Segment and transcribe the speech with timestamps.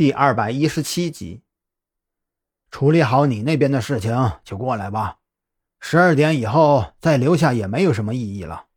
[0.00, 1.42] 第二百一十七集，
[2.70, 5.18] 处理好你那边的事情就过来吧。
[5.78, 8.68] 十二点以后再留下也没有什么意义了。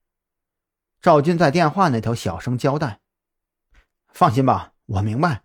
[1.00, 3.00] 赵军在电话那头小声交代
[4.12, 5.44] ：“放心吧，我明白。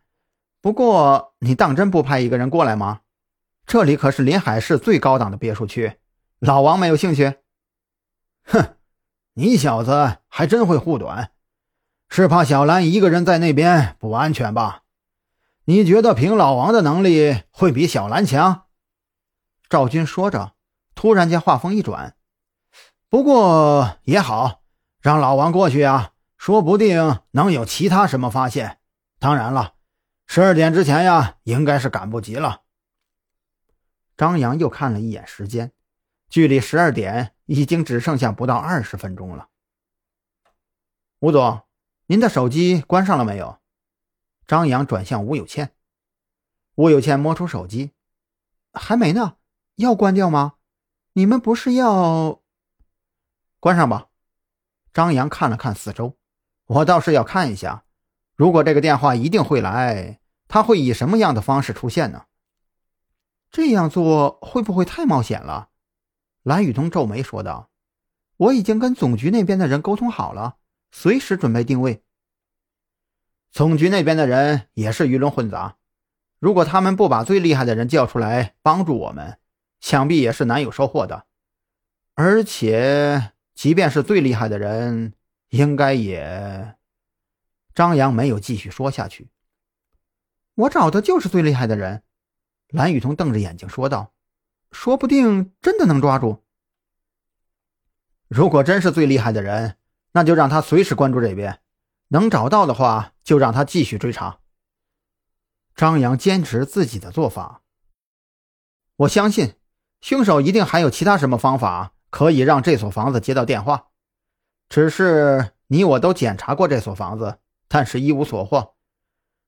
[0.61, 3.03] 不过你当真不派一个人过来吗？
[3.65, 5.93] 这里可是临海市最高档的别墅区，
[6.41, 7.35] 老王没有兴趣？”
[8.43, 8.75] 哼，
[9.35, 11.31] 你小子还真会护短，
[12.09, 14.83] 是怕小兰一个人在那边不安全吧？
[15.69, 18.69] 你觉得凭老王的能力会比小兰强？
[19.69, 20.55] 赵军说着，
[20.95, 22.17] 突然间话锋一转
[23.11, 24.63] ：“不过也好，
[25.03, 28.79] 让老王过去啊，说不定能有其他什么发现。
[29.19, 29.75] 当然了，
[30.27, 32.63] 十二点之前呀，应该是赶不及了。”
[34.17, 35.73] 张扬又看了一眼时间，
[36.31, 39.49] 距离十二点已经只剩下不到二十分钟了。
[41.19, 41.61] 吴总，
[42.07, 43.59] 您的手机关上了没有？
[44.49, 45.75] 张扬转向吴有倩，
[46.75, 47.93] 吴有倩摸出手机，
[48.73, 49.37] 还没呢，
[49.75, 50.55] 要关掉吗？
[51.13, 52.41] 你们不是要
[53.61, 54.07] 关上吧？
[54.95, 56.17] 张扬看了看四周，
[56.65, 57.85] 我倒是要看一下，
[58.37, 62.25] 如果这个电话一定会来，他会以什么样的方式出现呢？
[63.51, 65.69] 这样做会不会太冒险了？
[66.43, 67.69] 蓝雨桐皱眉说道
[68.39, 70.57] ：“我已经跟总局那边的人沟通好了，
[70.91, 72.03] 随时准备定位。”
[73.51, 75.77] 总局那边的人也是鱼龙混杂，
[76.39, 79.39] 如果他们不把最厉害的人叫出来帮助我们，
[79.81, 81.27] 想必也是难有收获的。
[82.15, 85.15] 而且，即便是最厉害的人，
[85.51, 86.77] 应该也……
[87.75, 89.31] 张扬没有继续说下去。
[90.55, 92.03] 我找的就是最厉害的人，
[92.69, 94.13] 蓝雨桐瞪着眼睛说道
[94.73, 96.45] ：“说不定真的能抓住。
[98.27, 99.77] 如果真是最厉害的人，
[100.13, 101.61] 那就让他随时关注这边。”
[102.09, 104.39] 能找到的话，就让他继续追查。
[105.75, 107.63] 张扬坚持自己的做法。
[108.97, 109.55] 我相信，
[110.01, 113.89] 凶手一定还有其他什么方法可以让这所房子接到电话。
[114.69, 117.39] 只是你我都检查过这所房子，
[117.69, 118.75] 但是一无所获。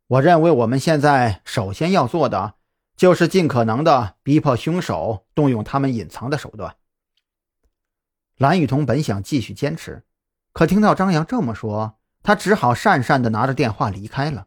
[0.07, 2.55] 我认为我们现在首先要做的，
[2.97, 6.77] 就是尽可能的逼迫凶手动用他们隐藏的手段。
[8.37, 10.05] 蓝雨桐本想继续坚持，
[10.53, 12.00] 可听到张扬这么说。
[12.23, 14.47] 他只好讪讪地拿着电话离开了。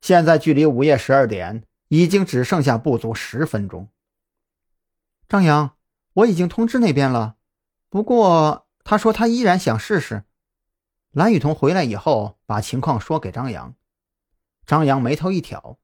[0.00, 3.88] 现在距离午夜十二点已经只剩下不足十分钟。
[5.28, 5.76] 张扬，
[6.14, 7.36] 我已经通知那边了，
[7.88, 10.24] 不过他说他依然想试试。
[11.12, 13.74] 蓝雨桐回来以后，把情况说给张扬。
[14.66, 15.78] 张扬眉头一挑：“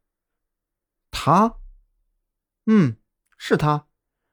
[1.10, 1.56] 他？
[2.66, 2.96] 嗯，
[3.36, 3.86] 是他，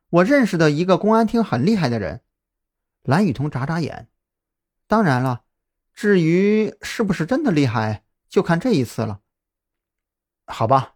[0.10, 2.24] 我认识的一个公安厅很厉害的人。”
[3.04, 4.10] 蓝雨桐眨眨眼
[4.88, 5.44] ：“当然了。”
[5.96, 9.22] 至于是不是真的厉害，就看这一次了。
[10.46, 10.96] 好吧，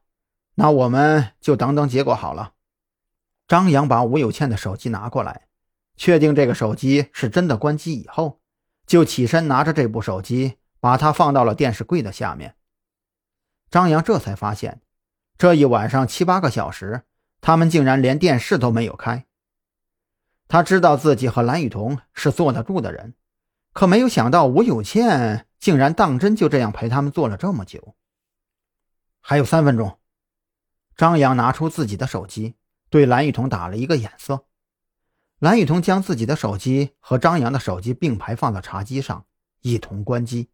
[0.56, 2.54] 那我们就等等结果好了。
[3.48, 5.48] 张扬把吴有倩的手机拿过来，
[5.96, 8.42] 确定这个手机是真的关机以后，
[8.86, 12.56] 就起身拿着这部手机，把它放到了电视柜的下面。
[13.72, 14.82] 张扬这才发现，
[15.38, 17.04] 这一晚上七八个小时，
[17.40, 19.26] 他们竟然连电视都没有开。
[20.50, 23.14] 他知道自己和蓝雨桐是坐得住的人。
[23.80, 27.96] 可没有想到，吴有倩竟然当真就这样陪他们坐了这么久。
[29.22, 30.00] 还有三分钟，
[30.98, 32.56] 张扬拿出自己的手机，
[32.90, 34.44] 对蓝雨桐打了一个眼色。
[35.40, 39.26] 蓝雨桐将自己的手机和张扬的手机并排放到茶几上，
[39.62, 40.50] 一同关机。